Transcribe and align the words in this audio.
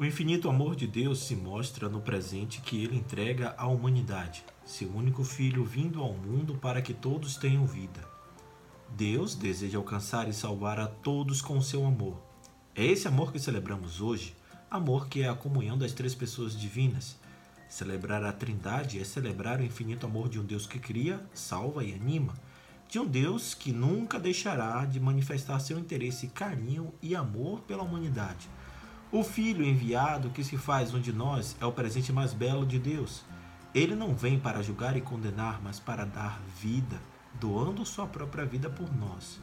O 0.00 0.04
infinito 0.04 0.48
amor 0.48 0.76
de 0.76 0.86
Deus 0.86 1.24
se 1.24 1.34
mostra 1.34 1.88
no 1.88 2.00
presente 2.00 2.60
que 2.60 2.84
ele 2.84 2.96
entrega 2.96 3.52
à 3.58 3.66
humanidade, 3.66 4.44
seu 4.64 4.88
único 4.94 5.24
filho 5.24 5.64
vindo 5.64 6.00
ao 6.00 6.12
mundo 6.12 6.54
para 6.54 6.80
que 6.80 6.94
todos 6.94 7.36
tenham 7.36 7.66
vida. 7.66 8.08
Deus 8.90 9.34
deseja 9.34 9.76
alcançar 9.76 10.28
e 10.28 10.32
salvar 10.32 10.78
a 10.78 10.86
todos 10.86 11.42
com 11.42 11.60
seu 11.60 11.84
amor. 11.84 12.16
É 12.76 12.84
esse 12.86 13.08
amor 13.08 13.32
que 13.32 13.40
celebramos 13.40 14.00
hoje, 14.00 14.36
amor 14.70 15.08
que 15.08 15.22
é 15.22 15.28
a 15.28 15.34
comunhão 15.34 15.76
das 15.76 15.92
três 15.92 16.14
pessoas 16.14 16.56
divinas. 16.56 17.16
Celebrar 17.68 18.22
a 18.22 18.32
Trindade 18.32 19.00
é 19.00 19.04
celebrar 19.04 19.58
o 19.58 19.64
infinito 19.64 20.06
amor 20.06 20.28
de 20.28 20.38
um 20.38 20.44
Deus 20.44 20.64
que 20.64 20.78
cria, 20.78 21.20
salva 21.34 21.82
e 21.82 21.92
anima, 21.92 22.34
de 22.88 23.00
um 23.00 23.04
Deus 23.04 23.52
que 23.52 23.72
nunca 23.72 24.16
deixará 24.16 24.84
de 24.84 25.00
manifestar 25.00 25.58
seu 25.58 25.76
interesse, 25.76 26.28
carinho 26.28 26.94
e 27.02 27.16
amor 27.16 27.62
pela 27.62 27.82
humanidade 27.82 28.48
o 29.10 29.22
Filho 29.22 29.64
enviado 29.64 30.28
que 30.28 30.44
se 30.44 30.58
faz 30.58 30.92
um 30.92 31.00
de 31.00 31.14
nós 31.14 31.56
é 31.60 31.64
o 31.64 31.72
presente 31.72 32.12
mais 32.12 32.34
belo 32.34 32.66
de 32.66 32.78
Deus. 32.78 33.24
Ele 33.74 33.94
não 33.94 34.14
vem 34.14 34.38
para 34.38 34.62
julgar 34.62 34.98
e 34.98 35.00
condenar, 35.00 35.62
mas 35.62 35.80
para 35.80 36.04
dar 36.04 36.42
vida, 36.60 37.00
doando 37.40 37.86
sua 37.86 38.06
própria 38.06 38.44
vida 38.44 38.68
por 38.68 38.94
nós. 38.94 39.40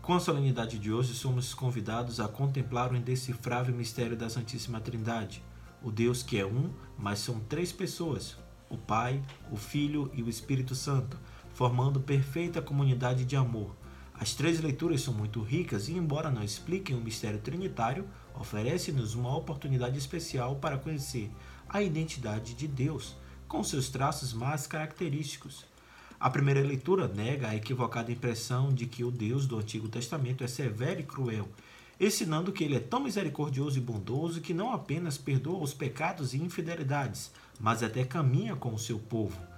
Com 0.00 0.14
a 0.14 0.20
solenidade 0.20 0.78
de 0.78 0.92
hoje, 0.92 1.14
somos 1.14 1.52
convidados 1.52 2.20
a 2.20 2.28
contemplar 2.28 2.92
o 2.92 2.96
indecifrável 2.96 3.74
mistério 3.74 4.16
da 4.16 4.30
Santíssima 4.30 4.80
Trindade, 4.80 5.42
o 5.82 5.90
Deus 5.90 6.22
que 6.22 6.38
é 6.38 6.46
um, 6.46 6.70
mas 6.96 7.18
são 7.18 7.40
três 7.40 7.72
pessoas: 7.72 8.36
o 8.70 8.76
Pai, 8.76 9.20
o 9.50 9.56
Filho 9.56 10.12
e 10.14 10.22
o 10.22 10.28
Espírito 10.28 10.76
Santo, 10.76 11.18
formando 11.50 11.98
perfeita 11.98 12.62
comunidade 12.62 13.24
de 13.24 13.34
amor. 13.34 13.74
As 14.18 14.32
três 14.32 14.60
leituras 14.60 15.02
são 15.02 15.12
muito 15.12 15.42
ricas 15.42 15.88
e, 15.88 15.92
embora 15.92 16.30
não 16.30 16.42
expliquem 16.42 16.96
o 16.96 17.00
mistério 17.00 17.38
trinitário, 17.38 18.08
oferece-nos 18.34 19.14
uma 19.14 19.36
oportunidade 19.36 19.98
especial 19.98 20.56
para 20.56 20.78
conhecer 20.78 21.30
a 21.68 21.82
identidade 21.82 22.54
de 22.54 22.66
Deus, 22.66 23.14
com 23.46 23.62
seus 23.62 23.88
traços 23.88 24.32
mais 24.32 24.66
característicos. 24.66 25.64
A 26.18 26.30
primeira 26.30 26.60
leitura 26.60 27.06
nega 27.06 27.48
a 27.48 27.56
equivocada 27.56 28.10
impressão 28.10 28.72
de 28.72 28.86
que 28.86 29.04
o 29.04 29.10
Deus 29.10 29.46
do 29.46 29.58
Antigo 29.58 29.88
Testamento 29.88 30.42
é 30.42 30.46
severo 30.46 31.00
e 31.00 31.04
cruel, 31.04 31.46
ensinando 32.00 32.52
que 32.52 32.64
ele 32.64 32.76
é 32.76 32.80
tão 32.80 33.00
misericordioso 33.00 33.78
e 33.78 33.82
bondoso 33.82 34.40
que 34.40 34.54
não 34.54 34.72
apenas 34.72 35.18
perdoa 35.18 35.62
os 35.62 35.74
pecados 35.74 36.32
e 36.32 36.38
infidelidades, 36.38 37.30
mas 37.60 37.82
até 37.82 38.02
caminha 38.02 38.56
com 38.56 38.72
o 38.72 38.78
seu 38.78 38.98
povo. 38.98 39.55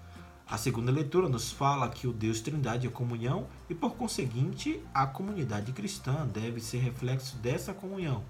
A 0.51 0.57
segunda 0.57 0.91
leitura 0.91 1.29
nos 1.29 1.53
fala 1.53 1.89
que 1.89 2.07
o 2.07 2.13
Deus 2.13 2.41
Trindade 2.41 2.87
é 2.87 2.91
comunhão 2.91 3.47
e, 3.69 3.75
por 3.75 3.97
conseguinte, 3.97 4.81
a 4.95 5.07
comunidade 5.07 5.73
cristã 5.73 6.27
deve 6.27 6.61
ser 6.61 6.79
reflexo 6.79 7.37
dessa 7.37 7.75
comunhão 7.75 8.25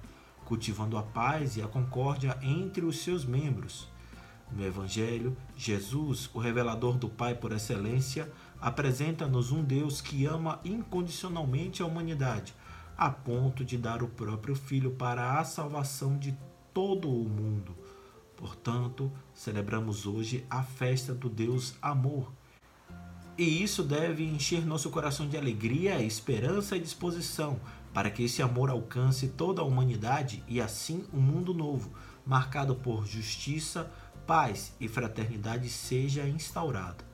cultivando 0.49 0.97
a 0.97 1.03
paz 1.03 1.59
e 1.59 1.63
a 1.63 1.69
concórdia 1.69 2.39
entre 2.41 2.87
os 2.87 3.01
seus 3.01 3.23
membros. 3.23 3.87
No 4.51 4.65
Evangelho, 4.65 5.37
Jesus, 5.55 6.31
o 6.33 6.39
revelador 6.39 6.97
do 6.97 7.07
Pai 7.07 7.35
por 7.35 7.53
excelência, 7.53 8.33
apresenta-nos 8.59 9.53
um 9.53 9.63
Deus 9.63 10.01
que 10.01 10.25
ama 10.25 10.59
incondicionalmente 10.65 11.83
a 11.83 11.87
humanidade, 11.87 12.55
a 12.97 13.11
ponto 13.11 13.63
de 13.63 13.77
dar 13.77 14.03
o 14.03 14.09
próprio 14.09 14.55
Filho 14.55 14.93
para 14.93 15.39
a 15.39 15.45
salvação 15.45 16.17
de 16.17 16.35
todo 16.73 17.11
o 17.11 17.29
mundo. 17.29 17.77
Portanto, 18.39 19.11
celebramos 19.35 20.07
hoje 20.07 20.47
a 20.49 20.63
festa 20.63 21.13
do 21.13 21.29
Deus 21.29 21.75
Amor. 21.83 22.33
E 23.37 23.63
isso 23.63 23.83
deve 23.83 24.25
encher 24.25 24.65
nosso 24.65 24.91
coração 24.91 25.29
de 25.29 25.37
alegria, 25.37 26.01
esperança 26.01 26.77
e 26.77 26.81
disposição 26.81 27.61
para 27.93 28.11
que 28.11 28.23
esse 28.23 28.41
amor 28.41 28.71
alcance 28.71 29.27
toda 29.27 29.61
a 29.61 29.65
humanidade 29.65 30.45
e 30.47 30.61
assim 30.61 31.05
um 31.13 31.21
mundo 31.21 31.53
novo, 31.53 31.91
marcado 32.25 32.77
por 32.77 33.05
justiça, 33.05 33.91
paz 34.25 34.73
e 34.79 34.87
fraternidade, 34.87 35.69
seja 35.69 36.29
instaurado. 36.29 37.08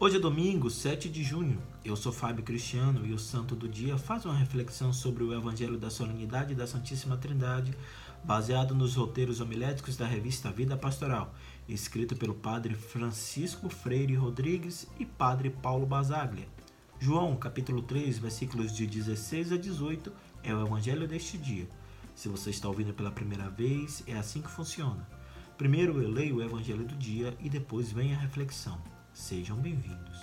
Hoje 0.00 0.14
é 0.14 0.20
domingo, 0.20 0.70
7 0.70 1.08
de 1.08 1.24
junho. 1.24 1.60
Eu 1.84 1.96
sou 1.96 2.12
Fábio 2.12 2.44
Cristiano 2.44 3.04
e 3.04 3.12
o 3.12 3.18
Santo 3.18 3.56
do 3.56 3.68
Dia 3.68 3.98
faz 3.98 4.24
uma 4.24 4.36
reflexão 4.36 4.92
sobre 4.92 5.24
o 5.24 5.34
Evangelho 5.34 5.76
da 5.76 5.90
Solenidade 5.90 6.54
da 6.54 6.68
Santíssima 6.68 7.16
Trindade, 7.16 7.76
baseado 8.22 8.76
nos 8.76 8.94
roteiros 8.94 9.40
homiléticos 9.40 9.96
da 9.96 10.06
revista 10.06 10.52
Vida 10.52 10.76
Pastoral, 10.76 11.34
escrito 11.68 12.14
pelo 12.14 12.32
Padre 12.32 12.76
Francisco 12.76 13.68
Freire 13.68 14.14
Rodrigues 14.14 14.86
e 15.00 15.04
Padre 15.04 15.50
Paulo 15.50 15.84
Basaglia. 15.84 16.46
João, 17.00 17.34
capítulo 17.34 17.82
3, 17.82 18.18
versículos 18.18 18.72
de 18.72 18.86
16 18.86 19.50
a 19.50 19.56
18, 19.56 20.12
é 20.44 20.54
o 20.54 20.64
evangelho 20.64 21.08
deste 21.08 21.36
dia. 21.36 21.68
Se 22.14 22.28
você 22.28 22.50
está 22.50 22.68
ouvindo 22.68 22.94
pela 22.94 23.10
primeira 23.10 23.50
vez, 23.50 24.04
é 24.06 24.16
assim 24.16 24.42
que 24.42 24.48
funciona. 24.48 25.08
Primeiro 25.56 26.00
eu 26.00 26.08
leio 26.08 26.36
o 26.36 26.42
evangelho 26.42 26.84
do 26.84 26.94
dia 26.94 27.36
e 27.40 27.50
depois 27.50 27.90
vem 27.90 28.14
a 28.14 28.18
reflexão. 28.18 28.80
Sejam 29.18 29.56
bem-vindos. 29.56 30.20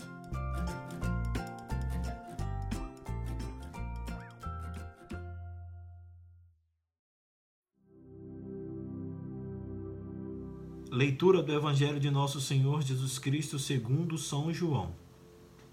Leitura 10.89 11.43
do 11.43 11.53
Evangelho 11.53 11.99
de 11.99 12.09
Nosso 12.09 12.39
Senhor 12.39 12.81
Jesus 12.81 13.19
Cristo 13.19 13.59
segundo 13.59 14.17
São 14.17 14.51
João. 14.51 14.95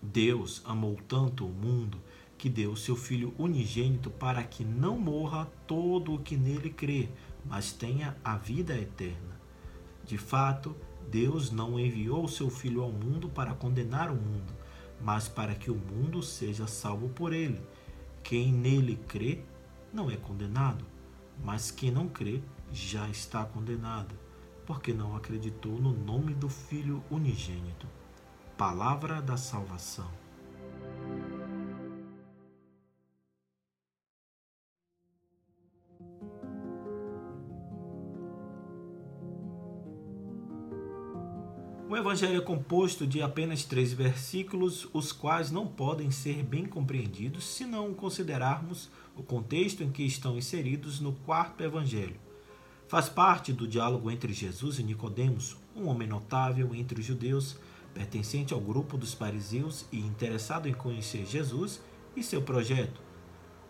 Deus 0.03 0.60
amou 0.65 0.99
tanto 1.06 1.47
o 1.47 1.53
mundo 1.53 2.03
que 2.37 2.50
deu 2.50 2.75
seu 2.75 2.97
Filho 2.97 3.33
unigênito 3.39 4.10
para 4.10 4.43
que 4.43 4.65
não 4.65 4.99
morra 4.99 5.47
todo 5.66 6.12
o 6.12 6.19
que 6.19 6.37
nele 6.37 6.71
crê, 6.71 7.09
mas 7.47 7.72
tenha 7.72 8.16
a 8.25 8.37
vida 8.37 8.77
eterna. 8.77 9.41
De 10.04 10.19
fato, 10.19 10.75
Deus 11.11 11.51
não 11.51 11.79
enviou 11.79 12.27
seu 12.29 12.49
Filho 12.49 12.83
ao 12.83 12.91
mundo 12.91 13.29
para 13.29 13.55
condenar 13.55 14.11
o 14.11 14.15
mundo, 14.15 14.53
mas 15.01 15.29
para 15.29 15.55
que 15.55 15.71
o 15.71 15.75
mundo 15.75 16.23
seja 16.23 16.67
salvo 16.67 17.09
por 17.09 17.33
ele. 17.33 17.61
Quem 18.23 18.53
nele 18.53 18.97
crê 19.09 19.43
não 19.93 20.11
é 20.11 20.17
condenado, 20.17 20.85
mas 21.43 21.71
quem 21.71 21.91
não 21.91 22.09
crê 22.09 22.41
já 22.73 23.09
está 23.09 23.45
condenado, 23.45 24.15
porque 24.67 24.93
não 24.93 25.15
acreditou 25.15 25.73
no 25.73 25.93
nome 25.93 26.35
do 26.35 26.49
Filho 26.49 27.03
unigênito. 27.11 27.87
Palavra 28.57 29.21
da 29.21 29.37
Salvação. 29.37 30.22
O 41.92 41.97
Evangelho 41.98 42.38
é 42.38 42.41
composto 42.41 43.06
de 43.06 43.20
apenas 43.20 43.66
três 43.66 43.92
versículos, 43.92 44.88
os 44.94 45.12
quais 45.12 45.50
não 45.50 45.66
podem 45.66 46.10
ser 46.10 46.42
bem 46.42 46.64
compreendidos 46.64 47.44
se 47.44 47.66
não 47.66 47.92
considerarmos 47.92 48.88
o 49.14 49.22
contexto 49.22 49.82
em 49.82 49.91
que 49.91 50.03
estão 50.03 50.38
inseridos 50.38 51.00
no 51.00 51.12
quarto 51.12 51.62
Evangelho. 51.62 52.19
Faz 52.88 53.10
parte 53.10 53.53
do 53.53 53.69
diálogo 53.69 54.10
entre 54.10 54.32
Jesus 54.32 54.78
e 54.78 54.82
Nicodemos, 54.82 55.58
um 55.76 55.86
homem 55.86 56.08
notável 56.08 56.75
entre 56.75 56.98
os 56.98 57.04
judeus 57.04 57.58
pertencente 57.92 58.54
ao 58.54 58.60
grupo 58.62 58.97
dos 58.97 59.12
fariseus 59.12 59.84
e 59.92 60.00
interessado 60.00 60.66
em 60.66 60.72
conhecer 60.72 61.26
Jesus 61.26 61.78
e 62.16 62.22
seu 62.22 62.41
projeto. 62.41 63.03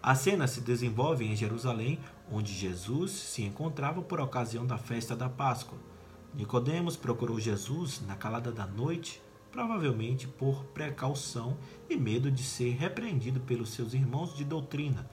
A 0.00 0.14
cena 0.14 0.46
se 0.46 0.60
desenvolve 0.60 1.24
em 1.24 1.34
Jerusalém, 1.34 1.98
onde 2.30 2.52
Jesus 2.52 3.10
se 3.10 3.42
encontrava 3.42 4.00
por 4.00 4.20
ocasião 4.20 4.64
da 4.64 4.78
festa 4.78 5.16
da 5.16 5.28
Páscoa. 5.28 5.90
Nicodemos 6.34 6.96
procurou 6.96 7.38
Jesus 7.38 8.02
na 8.06 8.16
calada 8.16 8.50
da 8.50 8.66
noite, 8.66 9.20
provavelmente 9.50 10.26
por 10.26 10.64
precaução 10.66 11.58
e 11.90 11.96
medo 11.96 12.30
de 12.30 12.42
ser 12.42 12.70
repreendido 12.70 13.38
pelos 13.40 13.70
seus 13.70 13.92
irmãos 13.92 14.34
de 14.34 14.44
doutrina, 14.44 15.08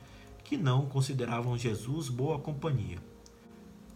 que 0.45 0.56
não 0.56 0.86
consideravam 0.86 1.57
Jesus 1.57 2.07
boa 2.07 2.39
companhia. 2.39 2.98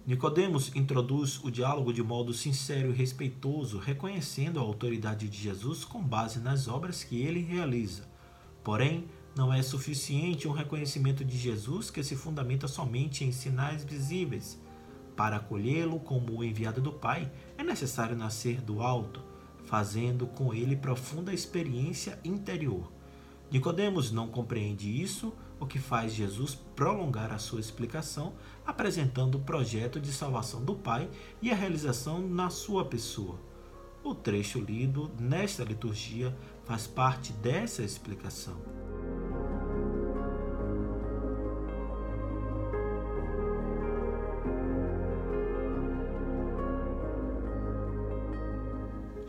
Nicodemos 0.06 0.76
introduz 0.76 1.42
o 1.46 1.50
diálogo 1.50 1.94
de 1.94 2.04
modo 2.04 2.34
sincero 2.34 2.90
e 2.90 2.94
respeitoso, 2.94 3.80
reconhecendo 3.80 4.60
a 4.60 4.64
autoridade 4.64 5.30
de 5.30 5.38
Jesus 5.38 5.86
com 5.86 6.02
base 6.04 6.42
nas 6.42 6.68
obras 6.68 7.06
que 7.06 7.22
ele 7.22 7.40
realiza. 7.40 8.06
Porém, 8.66 9.08
não 9.34 9.52
é 9.52 9.64
suficiente 9.64 10.46
um 10.46 10.52
reconhecimento 10.52 11.24
de 11.24 11.38
Jesus 11.38 11.90
que 11.90 12.04
se 12.04 12.18
fundamenta 12.18 12.68
somente 12.68 13.24
em 13.24 13.32
sinais 13.32 13.86
visíveis. 13.86 14.60
Para 15.16 15.38
acolhê-lo 15.38 16.00
como 16.00 16.38
o 16.38 16.44
enviado 16.44 16.82
do 16.82 16.92
Pai, 16.92 17.32
é 17.58 17.64
necessário 17.64 18.16
nascer 18.16 18.62
do 18.62 18.82
alto, 18.82 19.22
fazendo 19.66 20.26
com 20.28 20.54
ele 20.54 20.76
profunda 20.76 21.34
experiência 21.34 22.20
interior. 22.24 22.92
Nicodemos 23.52 24.12
não 24.12 24.28
compreende 24.28 24.90
isso 24.90 25.32
o 25.60 25.66
que 25.66 25.80
faz 25.80 26.14
Jesus 26.14 26.56
prolongar 26.76 27.32
a 27.32 27.38
sua 27.38 27.60
explicação, 27.60 28.34
apresentando 28.66 29.36
o 29.36 29.42
projeto 29.42 30.00
de 30.00 30.12
salvação 30.12 30.64
do 30.64 30.76
Pai 30.76 31.10
e 31.42 31.52
a 31.52 31.56
realização 31.56 32.20
na 32.20 32.50
sua 32.50 32.84
pessoa. 32.84 33.40
O 34.04 34.14
trecho 34.14 34.60
lido 34.60 35.12
nesta 35.20 35.64
liturgia 35.64 36.36
faz 36.66 36.88
parte 36.88 37.32
dessa 37.34 37.84
explicação. 37.84 38.83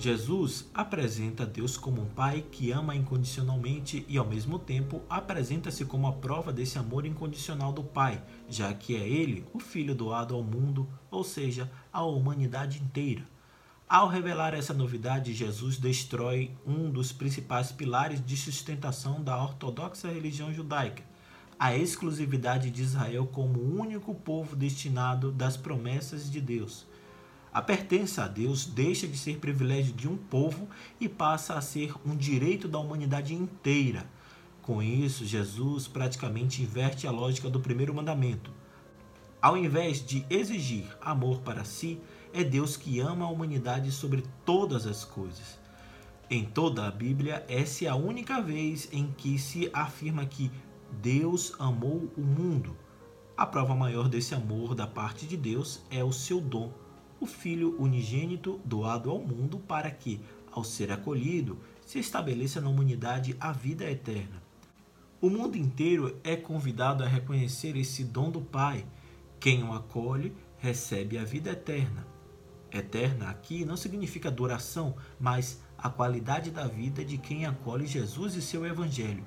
Jesus 0.04 0.68
apresenta 0.74 1.46
Deus 1.46 1.78
como 1.78 2.02
um 2.02 2.04
pai 2.04 2.44
que 2.52 2.70
ama 2.70 2.94
incondicionalmente 2.94 4.04
e, 4.06 4.18
ao 4.18 4.26
mesmo 4.26 4.58
tempo, 4.58 5.00
apresenta-se 5.08 5.82
como 5.86 6.06
a 6.06 6.12
prova 6.12 6.52
desse 6.52 6.76
amor 6.76 7.06
incondicional 7.06 7.72
do 7.72 7.82
Pai, 7.82 8.22
já 8.46 8.70
que 8.74 8.94
é 8.94 9.08
ele 9.08 9.46
o 9.54 9.58
Filho 9.58 9.94
doado 9.94 10.34
ao 10.34 10.42
mundo, 10.42 10.86
ou 11.10 11.24
seja, 11.24 11.72
à 11.90 12.04
humanidade 12.04 12.82
inteira. 12.82 13.26
Ao 13.88 14.06
revelar 14.06 14.52
essa 14.52 14.74
novidade, 14.74 15.32
Jesus 15.32 15.78
destrói 15.78 16.50
um 16.66 16.90
dos 16.90 17.10
principais 17.10 17.72
pilares 17.72 18.22
de 18.22 18.36
sustentação 18.36 19.24
da 19.24 19.42
ortodoxa 19.42 20.12
religião 20.12 20.52
judaica, 20.52 21.02
a 21.58 21.74
exclusividade 21.74 22.70
de 22.70 22.82
Israel 22.82 23.26
como 23.26 23.58
único 23.58 24.14
povo 24.14 24.54
destinado 24.54 25.32
das 25.32 25.56
promessas 25.56 26.30
de 26.30 26.42
Deus. 26.42 26.86
A 27.54 27.62
pertença 27.62 28.24
a 28.24 28.26
Deus 28.26 28.66
deixa 28.66 29.06
de 29.06 29.16
ser 29.16 29.38
privilégio 29.38 29.92
de 29.94 30.08
um 30.08 30.16
povo 30.16 30.68
e 31.00 31.08
passa 31.08 31.54
a 31.54 31.60
ser 31.60 31.94
um 32.04 32.16
direito 32.16 32.66
da 32.66 32.80
humanidade 32.80 33.32
inteira. 33.32 34.10
Com 34.60 34.82
isso, 34.82 35.24
Jesus 35.24 35.86
praticamente 35.86 36.64
inverte 36.64 37.06
a 37.06 37.12
lógica 37.12 37.48
do 37.48 37.60
primeiro 37.60 37.94
mandamento. 37.94 38.50
Ao 39.40 39.56
invés 39.56 40.04
de 40.04 40.26
exigir 40.28 40.84
amor 41.00 41.42
para 41.42 41.62
si, 41.62 42.00
é 42.32 42.42
Deus 42.42 42.76
que 42.76 42.98
ama 42.98 43.24
a 43.24 43.30
humanidade 43.30 43.92
sobre 43.92 44.24
todas 44.44 44.84
as 44.84 45.04
coisas. 45.04 45.56
Em 46.28 46.44
toda 46.44 46.88
a 46.88 46.90
Bíblia, 46.90 47.46
essa 47.48 47.84
é 47.84 47.88
a 47.88 47.94
única 47.94 48.42
vez 48.42 48.88
em 48.90 49.14
que 49.16 49.38
se 49.38 49.70
afirma 49.72 50.26
que 50.26 50.50
Deus 50.90 51.54
amou 51.60 52.10
o 52.16 52.20
mundo. 52.20 52.76
A 53.36 53.46
prova 53.46 53.76
maior 53.76 54.08
desse 54.08 54.34
amor 54.34 54.74
da 54.74 54.88
parte 54.88 55.24
de 55.24 55.36
Deus 55.36 55.82
é 55.88 56.02
o 56.02 56.12
seu 56.12 56.40
dom 56.40 56.82
o 57.24 57.26
Filho 57.26 57.74
unigênito 57.80 58.60
doado 58.66 59.10
ao 59.10 59.18
mundo 59.18 59.58
para 59.58 59.90
que, 59.90 60.20
ao 60.52 60.62
ser 60.62 60.92
acolhido, 60.92 61.58
se 61.80 61.98
estabeleça 61.98 62.60
na 62.60 62.68
humanidade 62.68 63.34
a 63.40 63.50
vida 63.50 63.90
eterna. 63.90 64.42
O 65.22 65.30
mundo 65.30 65.56
inteiro 65.56 66.20
é 66.22 66.36
convidado 66.36 67.02
a 67.02 67.08
reconhecer 67.08 67.78
esse 67.78 68.04
dom 68.04 68.30
do 68.30 68.42
Pai. 68.42 68.84
Quem 69.40 69.64
o 69.64 69.72
acolhe 69.72 70.34
recebe 70.58 71.16
a 71.16 71.24
vida 71.24 71.52
eterna. 71.52 72.06
Eterna 72.70 73.30
aqui 73.30 73.64
não 73.64 73.76
significa 73.76 74.30
duração, 74.30 74.94
mas 75.18 75.62
a 75.78 75.88
qualidade 75.88 76.50
da 76.50 76.66
vida 76.66 77.02
de 77.02 77.16
quem 77.16 77.46
acolhe 77.46 77.86
Jesus 77.86 78.34
e 78.34 78.42
seu 78.42 78.66
Evangelho. 78.66 79.24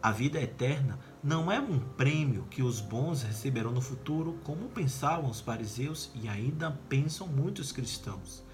A 0.00 0.12
vida 0.12 0.40
eterna 0.40 0.96
não 1.26 1.50
é 1.50 1.58
um 1.58 1.80
prêmio 1.80 2.46
que 2.48 2.62
os 2.62 2.80
bons 2.80 3.24
receberão 3.24 3.72
no 3.72 3.80
futuro, 3.80 4.38
como 4.44 4.68
pensavam 4.68 5.28
os 5.28 5.40
fariseus 5.40 6.08
e 6.14 6.28
ainda 6.28 6.70
pensam 6.88 7.26
muitos 7.26 7.72
cristãos. 7.72 8.44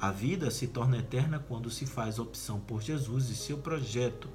A 0.00 0.10
vida 0.10 0.50
se 0.50 0.68
torna 0.68 0.96
eterna 0.96 1.38
quando 1.38 1.68
se 1.68 1.84
faz 1.84 2.18
opção 2.18 2.58
por 2.58 2.80
Jesus 2.80 3.28
e 3.28 3.36
seu 3.36 3.58
projeto. 3.58 4.30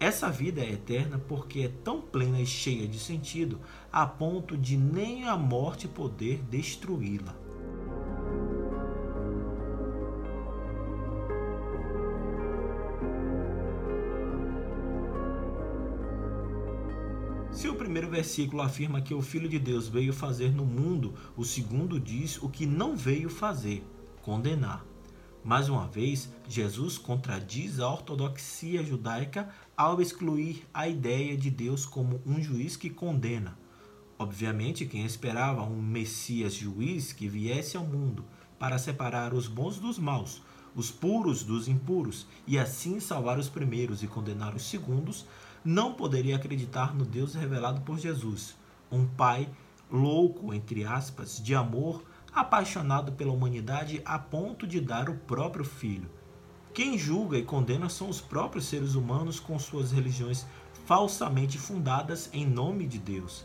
Essa 0.00 0.30
vida 0.30 0.62
é 0.62 0.72
eterna 0.72 1.18
porque 1.18 1.60
é 1.60 1.68
tão 1.68 2.00
plena 2.00 2.40
e 2.40 2.46
cheia 2.46 2.88
de 2.88 2.98
sentido 2.98 3.60
a 3.92 4.06
ponto 4.06 4.56
de 4.56 4.78
nem 4.78 5.28
a 5.28 5.36
morte 5.36 5.86
poder 5.86 6.42
destruí-la. 6.44 7.47
Se 17.58 17.68
o 17.68 17.74
primeiro 17.74 18.08
versículo 18.08 18.62
afirma 18.62 19.00
que 19.00 19.12
o 19.12 19.20
Filho 19.20 19.48
de 19.48 19.58
Deus 19.58 19.88
veio 19.88 20.12
fazer 20.12 20.54
no 20.54 20.64
mundo, 20.64 21.14
o 21.36 21.44
segundo 21.44 21.98
diz 21.98 22.40
o 22.40 22.48
que 22.48 22.64
não 22.64 22.96
veio 22.96 23.28
fazer: 23.28 23.84
condenar. 24.22 24.84
Mais 25.42 25.68
uma 25.68 25.88
vez, 25.88 26.32
Jesus 26.48 26.96
contradiz 26.96 27.80
a 27.80 27.92
ortodoxia 27.92 28.84
judaica 28.84 29.48
ao 29.76 30.00
excluir 30.00 30.68
a 30.72 30.86
ideia 30.86 31.36
de 31.36 31.50
Deus 31.50 31.84
como 31.84 32.22
um 32.24 32.40
juiz 32.40 32.76
que 32.76 32.88
condena. 32.88 33.58
Obviamente, 34.16 34.86
quem 34.86 35.04
esperava 35.04 35.64
um 35.64 35.82
Messias 35.82 36.54
juiz 36.54 37.12
que 37.12 37.26
viesse 37.26 37.76
ao 37.76 37.84
mundo 37.84 38.24
para 38.56 38.78
separar 38.78 39.34
os 39.34 39.48
bons 39.48 39.80
dos 39.80 39.98
maus, 39.98 40.40
os 40.76 40.92
puros 40.92 41.42
dos 41.42 41.66
impuros, 41.66 42.24
e 42.46 42.56
assim 42.56 43.00
salvar 43.00 43.36
os 43.36 43.48
primeiros 43.48 44.04
e 44.04 44.06
condenar 44.06 44.54
os 44.54 44.62
segundos, 44.62 45.26
não 45.68 45.92
poderia 45.92 46.36
acreditar 46.36 46.94
no 46.94 47.04
Deus 47.04 47.34
revelado 47.34 47.82
por 47.82 47.98
Jesus, 47.98 48.56
um 48.90 49.06
pai 49.06 49.46
louco, 49.90 50.54
entre 50.54 50.82
aspas, 50.82 51.36
de 51.36 51.54
amor, 51.54 52.02
apaixonado 52.32 53.12
pela 53.12 53.34
humanidade 53.34 54.00
a 54.02 54.18
ponto 54.18 54.66
de 54.66 54.80
dar 54.80 55.10
o 55.10 55.14
próprio 55.14 55.66
filho. 55.66 56.08
Quem 56.72 56.96
julga 56.96 57.36
e 57.36 57.44
condena 57.44 57.90
são 57.90 58.08
os 58.08 58.18
próprios 58.18 58.64
seres 58.64 58.94
humanos 58.94 59.38
com 59.38 59.58
suas 59.58 59.92
religiões 59.92 60.46
falsamente 60.86 61.58
fundadas 61.58 62.30
em 62.32 62.46
nome 62.46 62.86
de 62.86 62.98
Deus. 62.98 63.44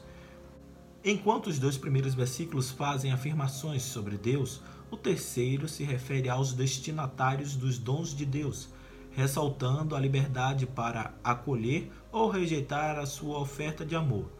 Enquanto 1.03 1.47
os 1.47 1.59
dois 1.59 1.77
primeiros 1.77 2.13
versículos 2.13 2.71
fazem 2.71 3.11
afirmações 3.11 3.83
sobre 3.83 4.17
Deus, 4.17 4.61
o 4.89 4.95
terceiro 4.95 5.67
se 5.67 5.83
refere 5.83 6.29
aos 6.29 6.53
destinatários 6.53 7.53
dos 7.57 7.77
dons 7.77 8.15
de 8.15 8.25
Deus, 8.25 8.69
ressaltando 9.15 9.95
a 9.95 9.99
liberdade 9.99 10.65
para 10.65 11.13
acolher 11.23 11.91
ou 12.11 12.29
rejeitar 12.29 12.97
a 12.97 13.05
sua 13.05 13.39
oferta 13.39 13.85
de 13.85 13.95
amor. 13.95 14.31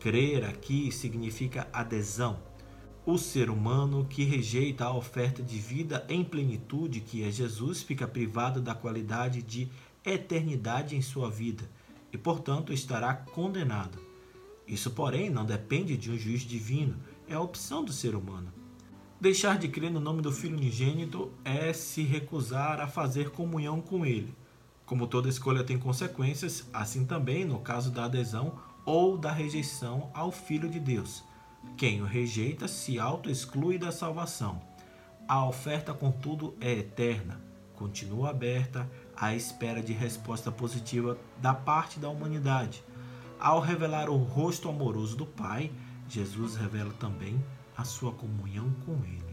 Crer 0.00 0.44
aqui 0.44 0.90
significa 0.92 1.68
adesão. 1.72 2.38
O 3.04 3.18
ser 3.18 3.48
humano 3.48 4.04
que 4.04 4.24
rejeita 4.24 4.84
a 4.84 4.94
oferta 4.94 5.42
de 5.42 5.58
vida 5.58 6.04
em 6.08 6.24
plenitude, 6.24 7.00
que 7.00 7.22
é 7.22 7.30
Jesus, 7.30 7.82
fica 7.82 8.06
privado 8.06 8.60
da 8.60 8.74
qualidade 8.74 9.42
de 9.42 9.68
eternidade 10.04 10.96
em 10.96 11.02
sua 11.02 11.30
vida 11.30 11.68
e, 12.12 12.18
portanto, 12.18 12.72
estará 12.72 13.14
condenado. 13.14 13.98
Isso, 14.66 14.90
porém, 14.90 15.30
não 15.30 15.44
depende 15.44 15.96
de 15.96 16.10
um 16.10 16.18
juiz 16.18 16.42
divino, 16.42 16.96
é 17.28 17.34
a 17.34 17.40
opção 17.40 17.84
do 17.84 17.92
ser 17.92 18.16
humano. 18.16 18.52
Deixar 19.18 19.56
de 19.56 19.66
crer 19.68 19.90
no 19.90 19.98
nome 19.98 20.20
do 20.20 20.30
Filho 20.30 20.58
unigênito 20.58 21.32
é 21.42 21.72
se 21.72 22.02
recusar 22.02 22.80
a 22.80 22.86
fazer 22.86 23.30
comunhão 23.30 23.80
com 23.80 24.04
Ele. 24.04 24.34
Como 24.84 25.06
toda 25.06 25.30
escolha 25.30 25.64
tem 25.64 25.78
consequências, 25.78 26.68
assim 26.70 27.06
também 27.06 27.42
no 27.42 27.58
caso 27.60 27.90
da 27.90 28.04
adesão 28.04 28.58
ou 28.84 29.16
da 29.16 29.32
rejeição 29.32 30.10
ao 30.12 30.30
Filho 30.30 30.68
de 30.68 30.78
Deus. 30.78 31.24
Quem 31.78 32.02
o 32.02 32.04
rejeita 32.04 32.68
se 32.68 32.98
auto-exclui 32.98 33.78
da 33.78 33.90
salvação. 33.90 34.60
A 35.26 35.46
oferta, 35.46 35.94
contudo, 35.94 36.54
é 36.60 36.72
eterna, 36.72 37.40
continua 37.74 38.28
aberta 38.28 38.86
à 39.16 39.34
espera 39.34 39.82
de 39.82 39.94
resposta 39.94 40.52
positiva 40.52 41.16
da 41.40 41.54
parte 41.54 41.98
da 41.98 42.10
humanidade. 42.10 42.84
Ao 43.40 43.60
revelar 43.60 44.10
o 44.10 44.16
rosto 44.18 44.68
amoroso 44.68 45.16
do 45.16 45.24
Pai, 45.24 45.72
Jesus 46.06 46.54
revela 46.54 46.92
também 47.00 47.42
a 47.76 47.84
sua 47.84 48.12
comunhão 48.12 48.70
com 48.84 48.92
Ele. 49.04 49.26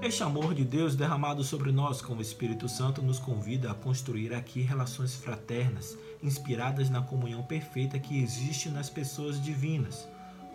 Este 0.00 0.22
amor 0.24 0.52
de 0.52 0.64
Deus 0.64 0.94
derramado 0.94 1.42
sobre 1.42 1.72
nós 1.72 2.02
com 2.02 2.14
o 2.14 2.20
Espírito 2.20 2.68
Santo 2.68 3.00
nos 3.00 3.18
convida 3.18 3.70
a 3.70 3.74
construir 3.74 4.34
aqui 4.34 4.60
relações 4.60 5.14
fraternas, 5.14 5.96
inspiradas 6.22 6.90
na 6.90 7.00
comunhão 7.00 7.42
perfeita 7.42 7.98
que 7.98 8.22
existe 8.22 8.68
nas 8.68 8.90
pessoas 8.90 9.42
divinas, 9.42 10.06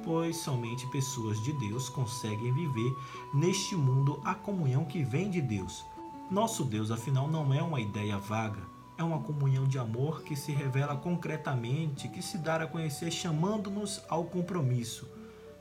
pois 0.03 0.37
somente 0.37 0.85
pessoas 0.91 1.41
de 1.43 1.53
Deus 1.53 1.89
conseguem 1.89 2.53
viver 2.53 2.91
neste 3.33 3.75
mundo 3.75 4.21
a 4.23 4.35
comunhão 4.35 4.85
que 4.85 5.03
vem 5.03 5.29
de 5.29 5.41
Deus 5.41 5.83
nosso 6.29 6.65
Deus, 6.65 6.91
afinal, 6.91 7.27
não 7.27 7.53
é 7.53 7.61
uma 7.61 7.79
ideia 7.79 8.17
vaga, 8.17 8.59
é 8.97 9.03
uma 9.03 9.19
comunhão 9.19 9.65
de 9.65 9.79
amor 9.79 10.23
que 10.23 10.35
se 10.35 10.51
revela 10.51 10.97
concretamente, 10.97 12.09
que 12.09 12.21
se 12.21 12.37
dá 12.37 12.57
a 12.57 12.67
conhecer 12.67 13.11
chamando-nos 13.11 14.01
ao 14.09 14.25
compromisso. 14.25 15.07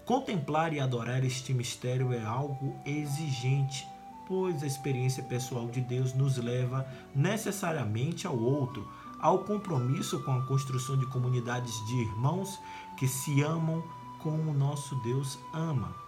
Contemplar 0.04 0.72
e 0.72 0.80
adorar 0.80 1.24
este 1.24 1.54
mistério 1.54 2.12
é 2.12 2.24
algo 2.24 2.74
exigente, 2.84 3.86
pois 4.26 4.62
a 4.62 4.66
experiência 4.66 5.22
pessoal 5.22 5.68
de 5.68 5.80
Deus 5.80 6.12
nos 6.14 6.36
leva 6.36 6.84
necessariamente 7.14 8.26
ao 8.26 8.36
outro, 8.36 8.88
ao 9.20 9.44
compromisso 9.44 10.22
com 10.24 10.32
a 10.32 10.46
construção 10.46 10.96
de 10.98 11.06
comunidades 11.06 11.74
de 11.86 11.94
irmãos 11.94 12.58
que 12.96 13.06
se 13.06 13.40
amam 13.42 13.84
como 14.18 14.50
o 14.50 14.54
nosso 14.54 14.96
Deus 14.96 15.38
ama. 15.52 16.05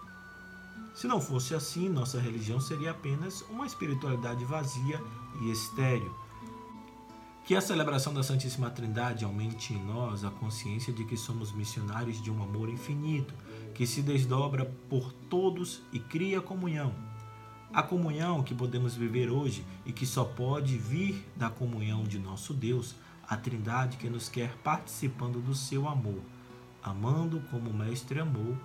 Se 0.99 1.07
não 1.07 1.21
fosse 1.21 1.55
assim, 1.55 1.89
nossa 1.89 2.19
religião 2.19 2.61
seria 2.61 2.91
apenas 2.91 3.43
uma 3.43 3.65
espiritualidade 3.65 4.45
vazia 4.45 5.01
e 5.41 5.49
estéril. 5.49 6.13
Que 7.45 7.55
a 7.55 7.61
celebração 7.61 8.13
da 8.13 8.25
Santíssima 8.25 8.69
Trindade 8.69 9.25
aumente 9.25 9.73
em 9.73 9.81
nós 9.81 10.25
a 10.25 10.31
consciência 10.33 10.93
de 10.93 11.05
que 11.05 11.17
somos 11.17 11.53
missionários 11.53 12.21
de 12.21 12.33
um 12.33 12.43
amor 12.43 12.69
infinito, 12.69 13.33
que 13.77 13.87
se 13.87 14.03
desdobra 14.03 14.65
por 14.91 15.13
todos 15.31 15.81
e 15.93 16.01
cria 16.01 16.41
comunhão. 16.41 16.93
A 17.73 17.81
comunhão 17.81 18.43
que 18.43 18.53
podemos 18.53 18.97
viver 18.97 19.31
hoje 19.31 19.65
e 19.87 19.93
que 19.93 20.05
só 20.05 20.25
pode 20.25 20.77
vir 20.77 21.25
da 21.37 21.49
comunhão 21.49 22.03
de 22.03 22.19
nosso 22.19 22.53
Deus, 22.53 22.97
a 23.23 23.37
Trindade 23.37 23.99
que 23.99 24.11
nos 24.11 24.29
quer 24.29 24.53
participando 24.65 25.41
do 25.41 25.55
seu 25.55 25.87
amor, 25.87 26.19
amando 26.83 27.41
como 27.53 27.71
o 27.71 27.75
Mestre 27.75 28.19
amou, 28.19 28.57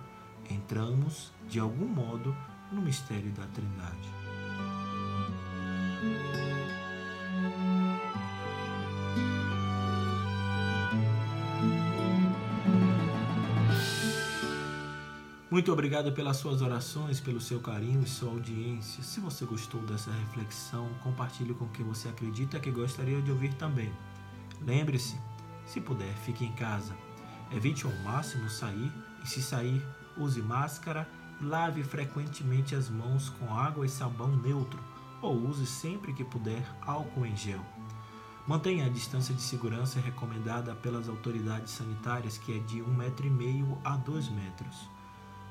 entramos, 0.50 1.32
de 1.48 1.58
algum 1.58 1.86
modo, 1.86 2.36
no 2.72 2.82
mistério 2.82 3.30
da 3.32 3.46
Trindade. 3.46 4.24
Muito 15.54 15.72
obrigado 15.72 16.10
pelas 16.10 16.38
suas 16.38 16.60
orações, 16.62 17.20
pelo 17.20 17.40
seu 17.40 17.60
carinho 17.60 18.02
e 18.02 18.08
sua 18.08 18.28
audiência. 18.28 19.04
Se 19.04 19.20
você 19.20 19.44
gostou 19.44 19.80
dessa 19.82 20.10
reflexão, 20.10 20.88
compartilhe 21.00 21.54
com 21.54 21.68
quem 21.68 21.86
você 21.86 22.08
acredita 22.08 22.58
que 22.58 22.72
gostaria 22.72 23.22
de 23.22 23.30
ouvir 23.30 23.54
também. 23.54 23.92
Lembre-se, 24.60 25.16
se 25.64 25.80
puder, 25.80 26.12
fique 26.24 26.44
em 26.44 26.50
casa. 26.54 26.92
Evite 27.52 27.86
ao 27.86 27.92
máximo 28.02 28.50
sair 28.50 28.92
e, 29.22 29.28
se 29.28 29.40
sair, 29.40 29.80
use 30.16 30.40
máscara 30.42 31.08
lave 31.40 31.82
frequentemente 31.82 32.74
as 32.74 32.88
mãos 32.88 33.28
com 33.30 33.54
água 33.54 33.84
e 33.84 33.88
sabão 33.88 34.36
neutro 34.36 34.82
ou 35.20 35.36
use 35.48 35.66
sempre 35.66 36.12
que 36.12 36.24
puder 36.24 36.64
álcool 36.82 37.26
em 37.26 37.36
gel. 37.36 37.64
Mantenha 38.46 38.84
a 38.84 38.90
distância 38.90 39.34
de 39.34 39.40
segurança 39.40 39.98
recomendada 39.98 40.74
pelas 40.74 41.08
autoridades 41.08 41.70
sanitárias, 41.72 42.36
que 42.36 42.58
é 42.58 42.60
de 42.60 42.82
um 42.82 42.92
metro 42.92 43.26
e 43.26 43.30
meio 43.30 43.78
a 43.82 43.96
dois 43.96 44.28
metros. 44.28 44.86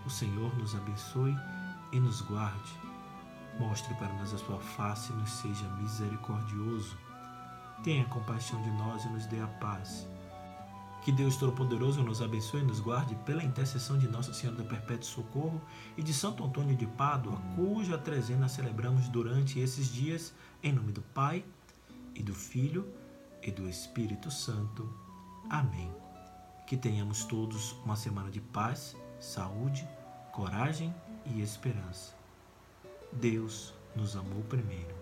O 0.05 0.11
Senhor 0.11 0.55
nos 0.55 0.75
abençoe 0.75 1.35
e 1.91 1.99
nos 1.99 2.21
guarde. 2.21 2.71
Mostre 3.57 3.95
para 3.95 4.13
nós 4.13 4.31
a 4.33 4.37
sua 4.37 4.59
face 4.59 5.11
e 5.11 5.15
nos 5.15 5.31
seja 5.31 5.67
misericordioso. 5.69 6.95
Tenha 7.83 8.05
compaixão 8.05 8.61
de 8.61 8.69
nós 8.71 9.05
e 9.05 9.09
nos 9.09 9.25
dê 9.25 9.39
a 9.39 9.47
paz. 9.47 10.07
Que 11.03 11.11
Deus 11.11 11.35
Todo-Poderoso 11.35 12.01
nos 12.01 12.21
abençoe 12.21 12.61
e 12.61 12.63
nos 12.63 12.79
guarde 12.79 13.13
pela 13.25 13.43
intercessão 13.43 13.97
de 13.97 14.07
Nossa 14.07 14.33
Senhora 14.33 14.57
do 14.57 14.63
Perpétuo 14.63 15.05
Socorro 15.05 15.61
e 15.97 16.03
de 16.03 16.13
Santo 16.13 16.43
Antônio 16.43 16.75
de 16.75 16.87
Pádua, 16.87 17.37
cuja 17.55 17.97
trezena 17.97 18.47
celebramos 18.47 19.09
durante 19.09 19.59
esses 19.59 19.91
dias, 19.91 20.33
em 20.61 20.71
nome 20.71 20.93
do 20.93 21.01
Pai, 21.01 21.43
e 22.15 22.23
do 22.23 22.33
Filho, 22.33 22.87
e 23.41 23.51
do 23.51 23.67
Espírito 23.67 24.31
Santo. 24.31 24.89
Amém. 25.49 25.91
Que 26.65 26.77
tenhamos 26.77 27.25
todos 27.25 27.73
uma 27.83 27.97
semana 27.97 28.31
de 28.31 28.39
paz 28.39 28.95
saúde, 29.23 29.87
coragem 30.31 30.93
e 31.25 31.41
esperança. 31.41 32.13
Deus 33.11 33.73
nos 33.95 34.15
amou 34.15 34.43
primeiro. 34.43 34.93